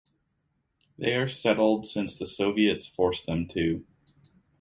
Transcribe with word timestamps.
They 0.97 1.13
are 1.13 1.29
settled 1.29 1.87
since 1.87 2.17
the 2.17 2.25
soviets 2.25 2.87
forced 2.87 3.27
them 3.27 3.47
to. 3.49 3.85